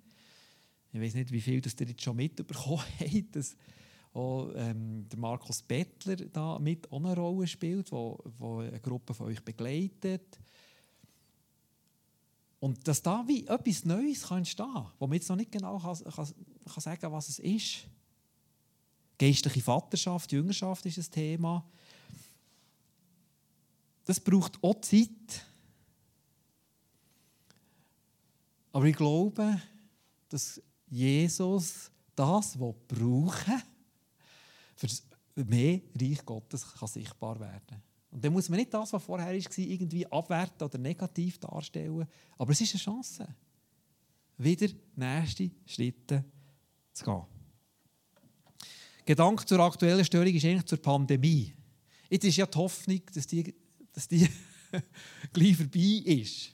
[0.91, 3.55] Ich weiß nicht, wie viel das ihr jetzt schon mitbekommen habt, dass
[4.13, 9.27] auch ähm, der Markus Bettler da mit eine Rolle spielt, wo, wo eine Gruppe von
[9.27, 10.37] euch begleitet.
[12.59, 15.79] Und dass da wie etwas Neues kann entstehen kann, wo man jetzt noch nicht genau
[15.79, 16.27] kann, kann,
[16.65, 17.87] kann sagen was es ist.
[19.17, 21.65] Geistliche Vaterschaft, Jüngerschaft ist ein Thema.
[24.05, 25.45] Das braucht auch Zeit.
[28.71, 29.61] Aber ich glaube,
[30.29, 33.61] dass Jesus das, was brauchen,
[34.75, 34.87] für
[35.45, 37.81] mehr Reich Gottes kann sichtbar werden.
[38.11, 42.05] Und dann muss man nicht das, was vorher war, irgendwie abwerten oder negativ darstellen.
[42.37, 43.27] Aber es ist eine Chance,
[44.37, 46.25] wieder nächste Schritte
[46.91, 47.23] zu gehen.
[49.05, 51.53] Gedanke zur aktuellen Störung ist eigentlich zur Pandemie.
[52.09, 53.55] Jetzt ist ja die Hoffnung, dass die,
[53.93, 54.27] dass die
[55.33, 56.51] gleich vorbei ist.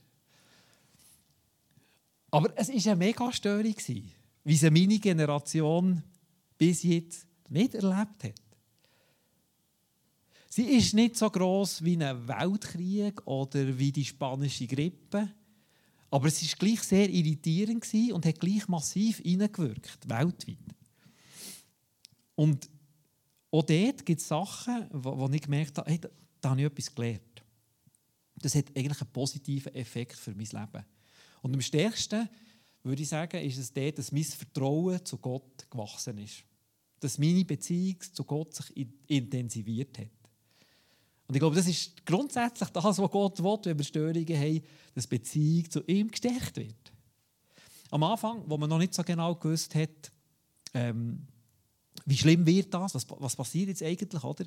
[2.31, 3.75] Aber es war eine Megastörung,
[4.43, 6.03] wie sie meine Generation
[6.57, 8.41] bis jetzt nicht erlebt hat.
[10.49, 15.31] Sie ist nicht so groß wie ein Weltkrieg oder wie die spanische Grippe,
[16.09, 20.57] aber es ist gleich sehr irritierend und hat gleich massiv hineingewirkt, weltweit.
[22.35, 22.69] Und
[23.51, 26.09] auch dort gibt es Sachen, wo, ich gemerkt habe, hey, da,
[26.41, 27.21] da habe ich etwas gelernt.
[28.41, 30.85] Das hat eigentlich einen positiven Effekt für mein Leben.
[31.41, 32.29] Und am stärksten,
[32.83, 36.43] würde ich sagen, ist es dort, dass mein Vertrauen zu Gott gewachsen ist.
[36.99, 40.09] Dass meine Beziehung zu Gott sich intensiviert hat.
[41.27, 44.63] Und ich glaube, das ist grundsätzlich das, was Gott will, wenn wir Störungen haben,
[44.95, 46.93] dass die Beziehung zu ihm gestärkt wird.
[47.91, 50.11] Am Anfang, wo man noch nicht so genau gewusst hat,
[50.73, 51.27] ähm,
[52.05, 54.45] wie schlimm wird das, was, was passiert jetzt eigentlich, oder?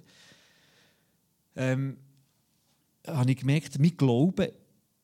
[1.56, 1.98] Ähm,
[3.06, 4.52] habe ich gemerkt, mein Glaube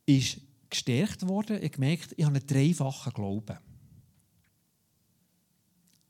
[0.04, 1.56] ist gestärkt worden.
[1.56, 3.59] Ich habe gemerkt, ich habe einen dreifachen Glauben.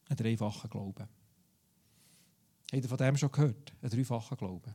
[0.09, 1.09] Einen dreifachen Glauben.
[2.73, 3.73] Habt ihr von dem schon gehört?
[3.81, 4.75] Einen dreifachen Glauben.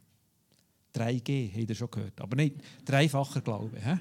[0.93, 2.19] 3G, habt ihr schon gehört.
[2.21, 3.79] Aber nicht dreifacher Glaube.
[3.79, 3.97] He?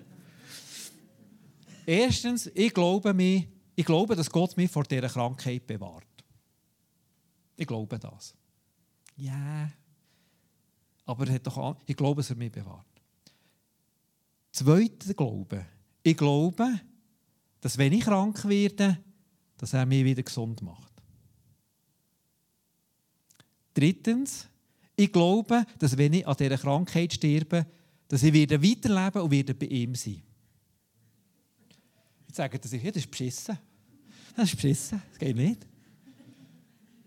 [1.87, 3.45] Erstens, ich glaube, mir,
[3.75, 6.05] ich glaube, dass Gott mich vor dieser Krankheit bewahrt.
[7.57, 8.35] Ich glaube das.
[9.17, 9.33] Ja.
[9.33, 9.73] Yeah.
[11.05, 12.87] Aber er hat doch ich glaube, dass er mich bewahrt.
[14.53, 15.67] Zweiter Glaube.
[16.03, 16.81] Ich glaube,
[17.61, 18.99] dass wenn ich krank werde,
[19.57, 20.91] dass er mich wieder gesund macht.
[23.75, 24.49] Drittens,
[24.97, 27.67] ich glaube, dass wenn ich an dieser Krankheit sterbe,
[28.09, 30.23] dass ich wieder weiterleben und wieder bei ihm sein.
[32.27, 33.59] Jetzt sagen sie, ja, das ist beschissen.
[34.35, 35.67] Das ist beschissen, das geht nicht.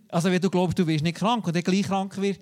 [0.10, 2.40] Also wenn du glaubst, du wirst nicht krank und dann gleich krank wirst,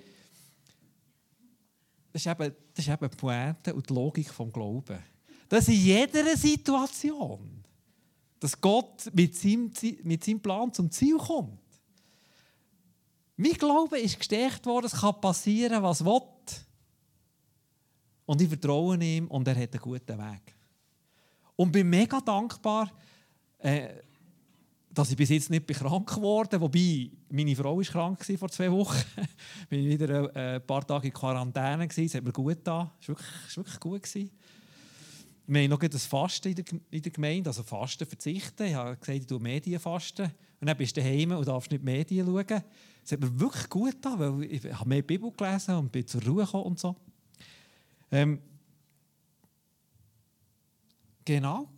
[2.11, 5.01] das ist eben, das ist eben die Pointe und die Logik des Glaubens.
[5.47, 7.63] Dass in jeder Situation,
[8.39, 9.71] dass Gott mit seinem,
[10.03, 11.59] mit seinem Plan zum Ziel kommt.
[13.37, 16.21] Mein Glaube ist gestärkt worden, es kann passieren, was will.
[18.25, 20.55] Und ich vertraue ihm und er hat einen guten Weg.
[21.55, 22.91] Und bin mega dankbar,
[23.59, 23.89] äh,
[24.93, 28.97] dass ich bis jetzt nicht krank geworden Wobei, meine Frau war krank vor zwei Wochen.
[29.69, 31.87] bin wieder ein paar Tage in Quarantäne.
[31.87, 32.89] Es hat mir gut getan.
[32.99, 34.03] Es war wirklich, wirklich gut.
[34.03, 34.31] Gewesen.
[35.47, 38.63] Wir haben noch das Fasten in der, in der Gemeinde, also Fasten verzichten.
[38.63, 40.31] Ich habe gesagt, ich Medien fasten.
[40.59, 42.63] Und dann bist du daheim und darfst nicht Medien schauen.
[43.03, 46.23] Es hat mir wirklich gut getan, weil ich habe mehr Bibel gelesen und bin zur
[46.23, 46.95] Ruhe gekommen und so.
[48.11, 48.39] Ähm,
[51.25, 51.69] Genau.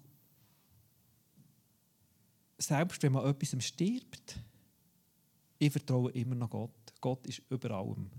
[2.58, 4.39] Selbst wenn man etwas stirbt,
[5.60, 6.94] ich vertraue immer noch Gott.
[7.00, 8.10] Gott ist über allem.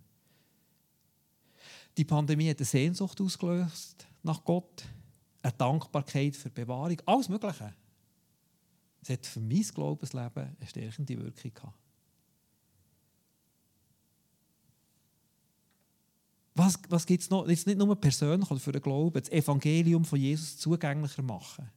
[1.97, 4.85] Die Pandemie hat eine Sehnsucht ausgelöst nach Gott,
[5.43, 7.75] eine Dankbarkeit für Bewahrung, alles Mögliche.
[9.03, 11.79] Es hat für mein Glaubensleben eine stärkende Wirkung gehabt.
[16.55, 17.49] Was, was gibt es noch?
[17.49, 21.69] Jetzt nicht nur persönlich oder für den Glauben, das Evangelium von Jesus zugänglicher machen.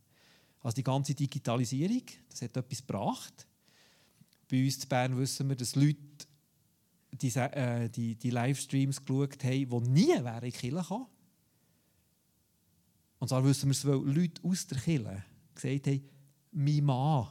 [0.61, 3.47] Also die ganze Digitalisierung, das hat etwas gebracht.
[4.49, 5.97] Bei uns in Bern wissen wir, dass Leute
[7.11, 11.07] die, äh, die, die Livestreams geschaut haben, die nie wären in die Kirche gekommen.
[13.19, 15.23] Und zwar wissen wir es, weil Leute aus der Kirche
[15.55, 16.09] gesagt haben,
[16.51, 17.27] mein Mann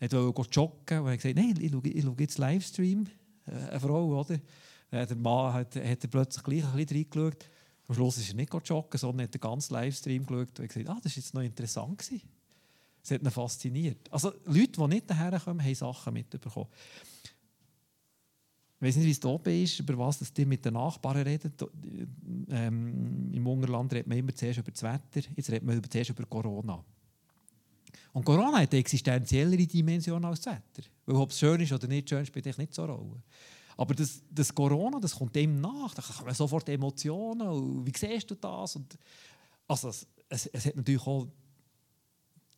[0.00, 3.06] wollte joggen und hat gesagt, nein, ich schaue, ich schaue jetzt Livestream,
[3.46, 4.40] äh, eine Frau, oder?
[4.90, 7.50] Äh, der Mann hat, hat plötzlich gleich ein bisschen reingeschaut.
[7.86, 10.98] Am Schluss ist er nicht joggen, sondern hat den ganzen Livestream geschaut und gesagt, ah,
[11.02, 11.98] das war jetzt noch interessant.
[11.98, 12.22] Gewesen.
[13.02, 14.10] Es hat ihn fasziniert.
[14.10, 16.68] Also Leute, die nicht daherkommen, haben Sachen mitbekommen.
[18.80, 21.52] Ich weiß nicht, wie es oben ist, über was das die mit den Nachbarn reden.
[22.50, 26.24] Ähm, Im Ungerland redet man immer zuerst über das Wetter, jetzt redet man zuerst über
[26.24, 26.82] Corona.
[28.12, 30.88] Und Corona hat eine existenziellere Dimension als das Wetter.
[31.04, 33.22] Weil ob es schön ist oder nicht schön, spielt nicht so eine Rolle.
[33.76, 35.94] Aber das, das Corona, das kommt dem nach.
[35.94, 37.84] Da kommen sofort Emotionen.
[37.86, 38.76] Wie siehst du das?
[38.76, 38.96] Und
[39.66, 41.26] also es, es, es hat natürlich auch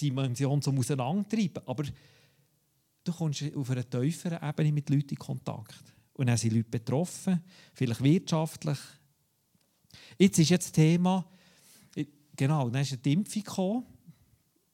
[0.00, 1.62] die Dimension zum Auseinandertreiben.
[1.66, 1.85] Aber
[3.05, 5.85] du kommst auf einer tieferen Ebene mit Leuten in Kontakt.
[6.14, 7.42] Und dann sind Leute betroffen,
[7.74, 8.79] vielleicht wirtschaftlich.
[10.18, 11.26] Jetzt ist jetzt das Thema,
[12.35, 13.87] genau, dann ist die Impfung gekommen,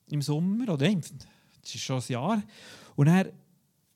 [0.09, 2.43] im Sommer, oder das ist schon ein Jahr.
[2.97, 3.29] Und dann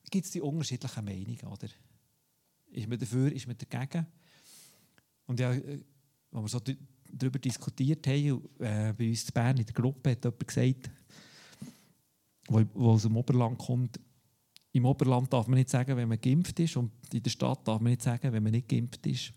[0.09, 1.67] gibt es die unterschiedlichen Meinungen, oder?
[2.71, 4.05] Ist man dafür, ist man dagegen?
[5.25, 5.79] Und ja, äh,
[6.31, 6.59] als wir so
[7.11, 10.91] darüber diskutiert haben, äh, bei uns in Bern in der Gruppe hat jemand gesagt,
[12.49, 13.99] der aus dem Oberland kommt,
[14.71, 17.81] im Oberland darf man nicht sagen, wenn man geimpft ist und in der Stadt darf
[17.81, 19.33] man nicht sagen, wenn man nicht geimpft ist.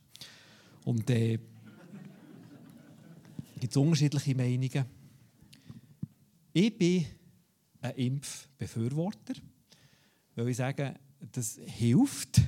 [0.84, 1.38] Und äh,
[3.58, 4.84] gibt es unterschiedliche Meinungen.
[6.52, 7.06] Ich bin
[7.80, 9.34] ein Impfbefürworter,
[10.34, 10.94] weil ich sage,
[11.32, 12.40] das hilft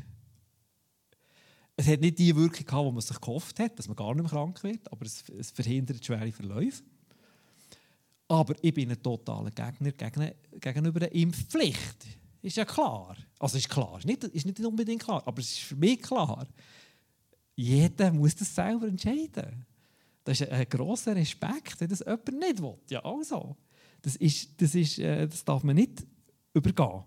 [1.76, 4.22] es hat nicht die Wirkung gehabt, die man sich gehofft hat, dass man gar nicht
[4.22, 6.82] mehr krank wird, aber es, es verhindert schwere Verläufe.
[8.28, 9.92] Aber ich bin ein totaler Gegner
[10.60, 12.06] gegenüber der Impfpflicht.
[12.42, 13.16] Ist ja klar.
[13.38, 16.46] Also ist klar, ist nicht, ist nicht unbedingt klar, aber es ist für mich klar.
[17.54, 19.66] Jeder muss das selber entscheiden.
[20.24, 22.78] Das ist ein grosser Respekt, wenn das jemand nicht will.
[22.90, 23.56] Ja, also.
[24.00, 26.04] Das, ist, das, ist, äh, das darf man nicht
[26.54, 27.02] übergehen.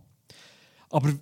[0.89, 1.13] Aber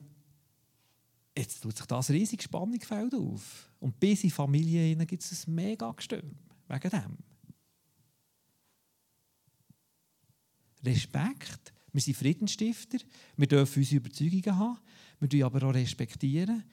[1.38, 3.70] jetzt tut sich das riesige Spannungsfeld auf.
[3.80, 6.36] Und bis in Familien gibt es ein mega Gestürm
[6.68, 7.18] wegen dem.
[10.86, 11.74] Respekt.
[11.92, 12.98] Wir sind Friedensstifter.
[13.38, 14.80] Wir dürfen unsere Überzeugungen haben.
[15.20, 16.64] Wir dürfen aber auch respektieren.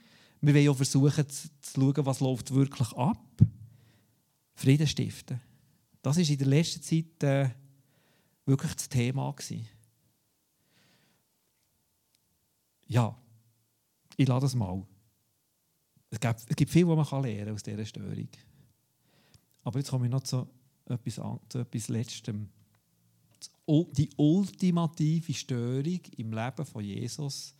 [0.40, 3.24] Wir wollen auch versuchen zu, zu schauen, was läuft wirklich ab.
[4.54, 5.40] Frieden stiften.
[6.02, 7.50] Das war in der letzten Zeit äh,
[8.46, 9.30] wirklich das Thema.
[9.32, 9.68] Gewesen.
[12.86, 13.16] Ja,
[14.16, 14.82] ich lasse das mal.
[16.10, 18.28] Es gibt, es gibt viel, was man lernen kann aus dieser Störung.
[19.62, 20.46] Aber jetzt komme ich noch zu
[20.86, 22.48] etwas, zu etwas Letztem.
[23.68, 27.54] Die ultimative Störung im Leben von Jesus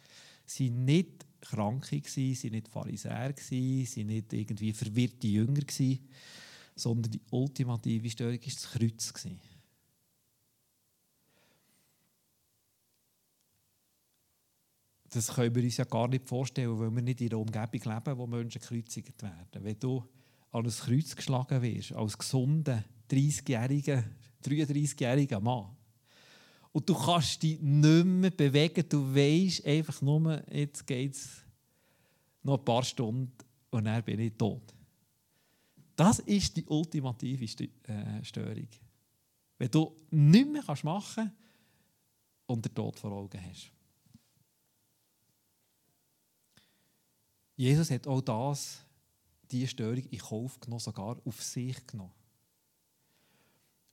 [0.59, 5.63] waren nicht Kranke, waren nicht Pharisäer, waren nicht irgendwie verwirrte Jünger,
[6.75, 9.13] sondern die ultimative Störung war das Kreuz.
[15.11, 18.19] Das können wir uns ja gar nicht vorstellen, weil wir nicht in einer Umgebung leben,
[18.19, 19.65] wo Menschen gekreuzigt werden.
[19.65, 20.05] Wenn du
[20.53, 24.05] an ein Kreuz geschlagen wirst, als gesunder, 30-jähriger,
[24.45, 25.77] 33-jähriger Mann,
[26.73, 31.29] und du kannst dich nicht mehr bewegen, du weißt einfach nur, jetzt geht es
[32.45, 33.33] noch ein paar Stunden
[33.71, 34.73] und dann bin ich tot.
[35.97, 38.69] Das ist die ultimative äh, Störung.
[39.59, 41.35] Wenn du nichts mehr machen kannst
[42.47, 43.73] und den Tod vor Augen hast.
[47.61, 48.79] Jesus hat auch das,
[49.51, 52.15] diese Störung in Kauf genommen, sogar auf sich genommen.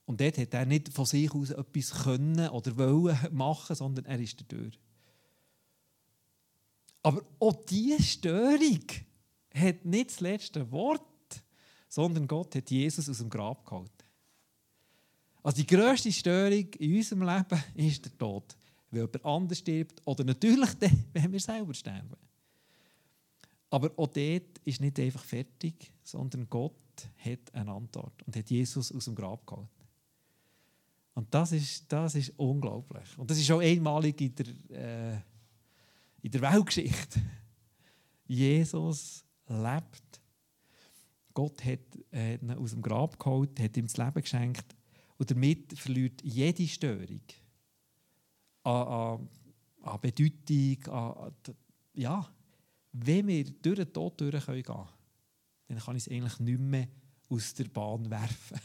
[0.06, 4.18] Und dort hat er nicht von sich aus etwas können oder wollen machen, sondern er
[4.18, 4.70] ist Tür.
[7.02, 8.86] Aber auch diese Störung
[9.52, 11.02] hat nicht das letzte Wort,
[11.90, 13.92] sondern Gott hat Jesus aus dem Grab gehalten.
[15.42, 18.56] Also die grösste Störung in unserem Leben ist der Tod.
[18.90, 22.16] Weil jemand anders stirbt oder natürlich dann, wenn wir selber sterben.
[23.70, 26.74] Aber auch dort ist nicht einfach fertig, sondern Gott
[27.18, 29.68] hat eine Antwort und hat Jesus aus dem Grab geholt.
[31.14, 33.18] Und das ist, das ist unglaublich.
[33.18, 35.20] Und das ist auch einmalig in der, äh,
[36.22, 37.20] in der Weltgeschichte.
[38.26, 40.20] Jesus lebt.
[41.34, 41.80] Gott hat
[42.12, 44.76] ihn aus dem Grab geholt, hat ihm das Leben geschenkt.
[45.18, 47.22] Und damit verliert jede Störung
[48.62, 49.28] an, an,
[49.82, 51.32] an Bedeutung, an,
[51.94, 52.28] ja,
[52.92, 54.88] wenn wir durch den Tod durch gehen können,
[55.68, 56.88] dann kann ich es eigentlich nicht mehr
[57.28, 58.58] aus der Bahn werfen.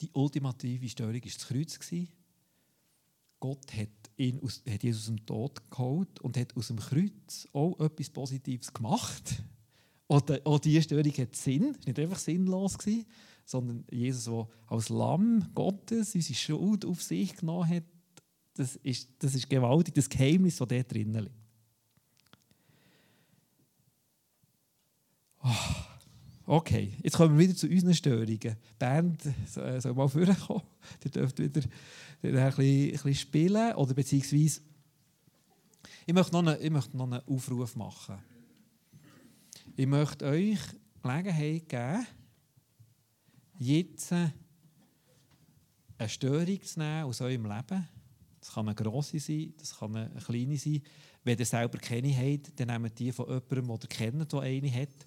[0.00, 1.78] Die ultimative Störung war das Kreuz.
[3.40, 7.48] Gott hat, ihn aus, hat Jesus aus dem Tod geholt und hat aus dem Kreuz
[7.52, 9.42] auch etwas Positives gemacht.
[10.06, 13.06] Auch diese Störung hat Sinn, es war nicht einfach sinnlos, gewesen,
[13.44, 17.84] sondern Jesus, der als Lamm Gottes unsere Schuld auf sich genommen hat,
[18.54, 21.34] das ist, das ist gewaltig, das Geheimnis, das dort drinnen liegt.
[25.42, 28.28] Oh, okay, jetzt kommen wir wieder zu unseren Störungen.
[28.30, 30.62] Die Band soll mal vorkommen.
[31.04, 33.74] Ihr dürft wieder ein bisschen, ein bisschen spielen.
[33.74, 34.62] Oder beziehungsweise,
[36.06, 38.16] ich möchte, noch einen, ich möchte noch einen Aufruf machen.
[39.76, 40.60] Ich möchte euch
[41.02, 42.06] Gelegenheit geben,
[43.58, 44.32] jetzt eine
[46.06, 47.88] Störung zu nehmen aus eurem Leben.
[48.40, 50.82] Das kann eine grosse sein, das kann eine kleine sein.
[51.22, 54.72] Wenn ihr selber keine habt, dann nehmt die von jemandem, der ihr kennt, der eine
[54.72, 55.06] hat,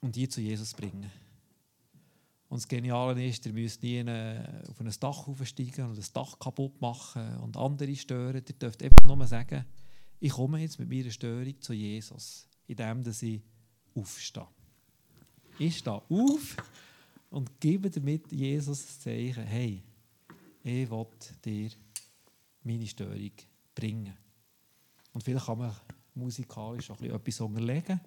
[0.00, 1.10] und die zu Jesus bringen.
[2.48, 6.78] Und das Geniale ist, ihr müsst nie auf ein Dach aufsteigen und das Dach kaputt
[6.80, 8.42] machen und andere stören.
[8.46, 9.64] Ihr dürft einfach nur sagen,
[10.20, 13.40] ich komme jetzt mit meiner Störung zu Jesus, indem ich
[13.94, 14.46] aufstehe.
[15.62, 16.56] Ich stehe auf
[17.30, 19.80] und gebe damit Jesus das Zeichen, hey,
[20.64, 21.06] ich will
[21.44, 21.70] dir
[22.64, 23.30] meine Störung
[23.72, 24.12] bringen.
[25.12, 25.72] Und vielleicht kann man
[26.16, 28.00] musikalisch auch etwas unterlegen.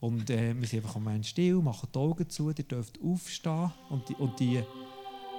[0.00, 3.70] Und äh, wir sind einfach am Moment still, machen die Augen zu, ihr dürft aufstehen
[3.90, 4.62] und die, und die,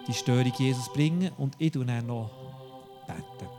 [0.07, 1.31] die Störung Jesus bringen.
[1.39, 2.29] Und ich tue dann noch
[3.07, 3.49] beten.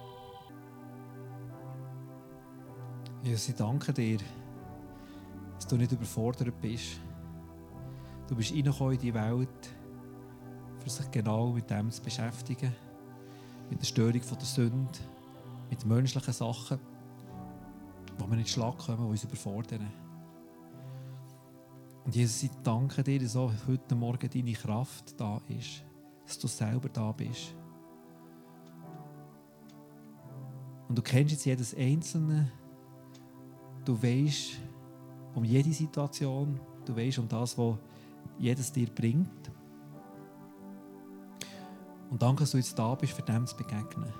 [3.25, 4.19] Jesus, ich danke dir,
[5.57, 7.01] dass du nicht überfordert bist.
[8.29, 9.75] Du bist reingekommen in die Welt,
[10.81, 12.75] für sich genau mit dem zu beschäftigen.
[13.71, 14.99] Mit der Störung der Sünde,
[15.71, 16.79] mit menschlichen Sachen,
[18.19, 19.91] die wir nicht schlag kommen, die uns überfordern.
[22.05, 25.83] Und Jesus, ich danke dir, dass auch heute Morgen deine Kraft da ist,
[26.27, 27.55] dass du selber da bist.
[30.89, 32.51] Und du kennst jetzt jedes Einzelne.
[33.85, 34.59] Du weißt
[35.35, 36.61] um jede Situation.
[36.85, 37.77] Du weißt um das, was
[38.39, 39.51] jedes dir bringt.
[42.11, 44.13] Und danke, dass du jetzt da bist, für dem zu begegnen.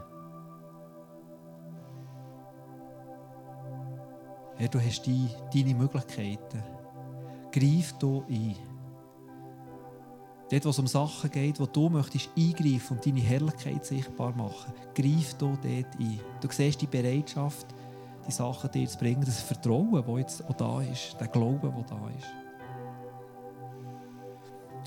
[4.57, 6.63] Herr, du hast die, deine Möglichkeiten.
[7.53, 8.57] Greif du ein.
[10.51, 14.73] Dort, wo es um Sachen geht, wo du möchtest eingreifen und deine Herrlichkeit sichtbar machen,
[14.95, 16.21] greif du dort ein.
[16.41, 17.67] Du siehst die Bereitschaft,
[18.27, 21.85] die Sachen dir zu bringen, das Vertrauen, das jetzt auch da ist, der Glaube, der
[21.85, 22.38] da ist.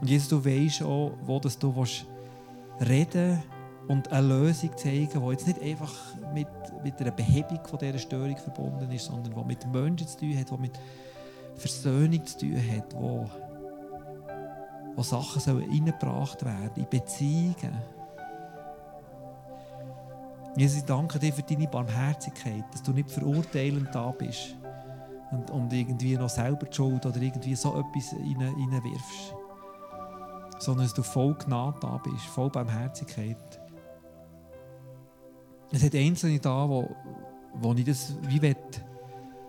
[0.01, 1.71] Und Jesus, du weißt auch, wo das du
[2.79, 3.41] reden
[3.87, 5.93] und eine Lösung zeigen, die jetzt nicht einfach
[6.33, 6.47] mit,
[6.83, 10.49] mit einer Behebung von dieser Störung verbunden ist, sondern die mit Menschen zu tun hat,
[10.49, 10.79] die mit
[11.55, 13.29] Versöhnung zu tun hat, wo,
[14.95, 17.77] wo Sachen sollen reingebracht werden in Beziehungen.
[20.57, 24.57] Jesus, ich danke dir für deine Barmherzigkeit, dass du nicht verurteilend da bist
[25.31, 29.35] und, und irgendwie noch selber die Schuld oder irgendwie so etwas reinwirfst
[30.61, 33.59] sondern dass du voll Gnade da bist, voll Barmherzigkeit.
[35.71, 36.95] Es hat Einzelne da, wo,
[37.55, 38.55] wo ich das wie will,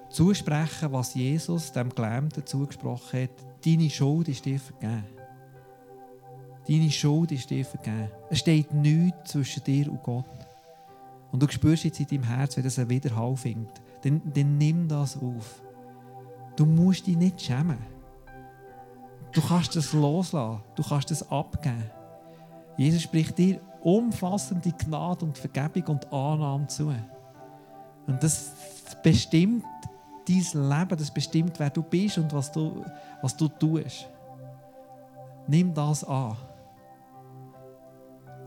[0.09, 3.65] zusprechen was Jesus dem Gelähmten zugesprochen hat.
[3.65, 5.05] Deine Schuld ist dir vergeben.
[6.67, 8.11] Deine Schuld ist dir vergeben.
[8.31, 10.25] Es steht nichts zwischen dir und Gott.
[11.31, 14.89] Und du spürst jetzt in deinem Herz, wenn das einen Widerhall findet, dann, dann nimm
[14.89, 15.63] das auf.
[16.57, 17.79] Du musst dich nicht schämen.
[19.43, 20.63] Du kannst das loslassen.
[20.77, 21.91] Du kannst das abgeben.
[22.77, 26.95] Jesus spricht dir umfassende Gnade und Vergebung und Annahme zu.
[28.07, 28.53] Und das
[29.03, 29.65] bestimmt
[30.29, 32.85] dein Leben, das bestimmt, wer du bist und was du,
[33.21, 34.09] was du tust.
[35.49, 36.37] Nimm das an.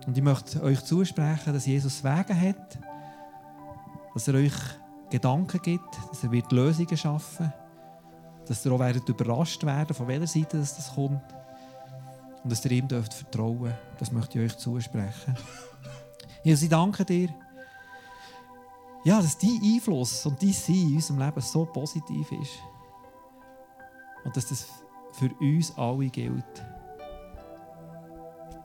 [0.08, 2.80] Und ich möchte euch zusprechen, dass Jesus Wege hat,
[4.14, 4.54] dass er euch
[5.10, 7.65] Gedanken gibt, dass er wird Lösungen schaffen wird
[8.48, 11.22] dass ihr auch werdet überrascht werden, von welcher Seite das, das kommt.
[12.44, 15.36] Und dass ihr ihm dürft vertrauen Das möchte ich euch zusprechen.
[16.44, 17.30] Jesus, ich danke dir,
[19.04, 22.60] ja, dass dein Einfluss und dein Sein in unserem Leben so positiv ist.
[24.26, 24.68] und dass das
[25.14, 26.66] für uns alle gilt.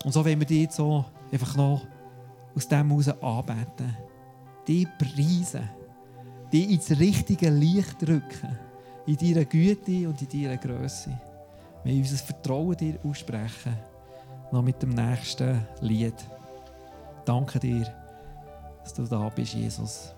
[0.04, 1.86] Und so wollen wir dich jetzt so einfach noch
[2.56, 3.96] aus dem heraus anbeten.
[4.66, 5.68] Die preisen.
[6.50, 8.58] Die ins richtige Licht drücken.
[9.10, 11.10] In deiner Güte und in deiner Größe.
[11.82, 13.76] Wir unser Vertrauen dir aussprechen.
[14.52, 16.14] Noch mit dem nächsten Lied.
[17.24, 17.92] Danke dir,
[18.84, 20.14] dass du da bist, Jesus.